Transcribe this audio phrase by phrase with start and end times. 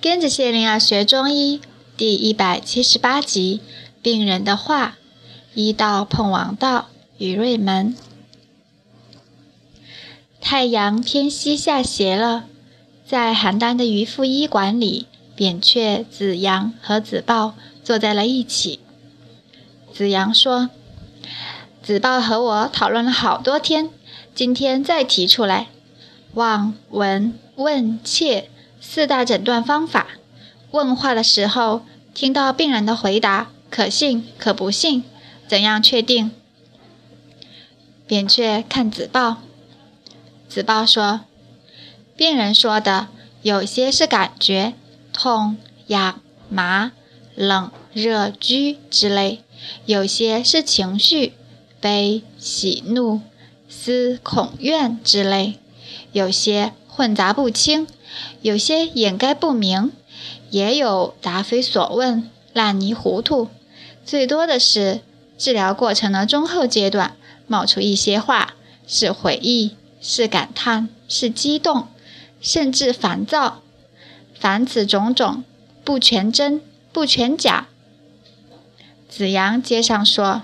[0.00, 1.60] 跟着谢灵儿学中医
[1.96, 3.60] 第一百七十八集：
[4.00, 4.96] 病人的话。
[5.54, 6.86] 医道碰王道，
[7.18, 7.96] 于瑞门。
[10.40, 12.44] 太阳偏西下斜了，
[13.04, 18.78] 在邯郸的渔夫医馆里，扁鹊、子阳和子豹坐在了一起。
[19.92, 20.70] 子阳说
[21.82, 23.90] ：“子豹和我讨论了好多天，
[24.32, 25.66] 今天再提出来，
[26.34, 28.48] 望、闻、问、切。”
[28.80, 30.08] 四大诊断方法。
[30.70, 35.04] 问话的时候，听到病人的回答，可信可不信，
[35.46, 36.30] 怎样确定？
[38.06, 39.38] 扁鹊看子报，
[40.48, 41.20] 子报说：
[42.16, 43.08] 病人说的
[43.42, 44.74] 有些是感觉，
[45.12, 46.92] 痛、痒、麻、
[47.34, 49.38] 冷、热、拘之类；
[49.86, 51.34] 有些是情绪，
[51.80, 53.20] 悲、喜、怒、
[53.68, 55.54] 思、恐、怨之类；
[56.12, 57.86] 有些混杂不清。
[58.42, 59.92] 有些掩盖不明，
[60.50, 63.48] 也有答非所问、烂泥糊涂。
[64.04, 65.00] 最多的是
[65.36, 67.16] 治疗过程的中后阶段
[67.46, 68.54] 冒出一些话，
[68.86, 71.88] 是回忆，是感叹，是激动，
[72.40, 73.60] 甚至烦躁。
[74.38, 75.44] 凡此种种，
[75.84, 77.66] 不全真，不全假。
[79.08, 80.42] 子阳接上说，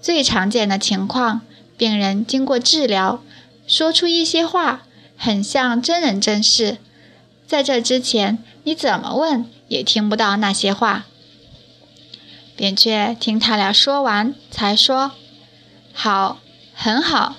[0.00, 1.40] 最常见的情况，
[1.76, 3.22] 病人经过治疗，
[3.66, 4.82] 说出一些话，
[5.16, 6.78] 很像真人真事。
[7.52, 11.04] 在这之前，你怎么问也听不到那些话。
[12.56, 15.12] 扁鹊听他俩说完，才说
[15.92, 16.38] ：“好，
[16.72, 17.36] 很好，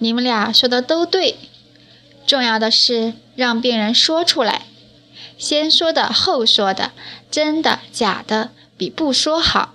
[0.00, 1.36] 你们俩说的都对。
[2.26, 4.66] 重要的是让病人说出来，
[5.38, 6.92] 先说的后说的，
[7.30, 9.72] 真的假的比不说好。”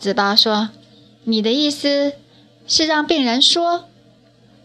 [0.00, 0.70] 子包说
[1.22, 2.14] ：“你的意思
[2.66, 3.84] 是让病人说，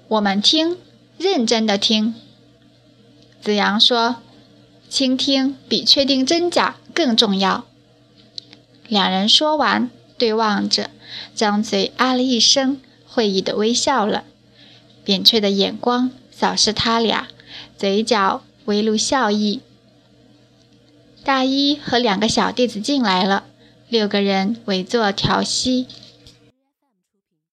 [0.07, 0.79] 我们听，
[1.19, 2.15] 认真的听。”
[3.41, 4.17] 子阳说
[4.87, 7.65] ：“倾听比确定真假更重要。”
[8.87, 10.91] 两人说完，对望着，
[11.33, 14.25] 张嘴啊了一声，会意的微笑了。
[15.03, 17.27] 扁鹊的眼光扫视他俩，
[17.77, 19.61] 嘴角微露笑意。
[21.23, 23.45] 大衣和两个小弟子进来了，
[23.89, 25.87] 六个人围坐调息。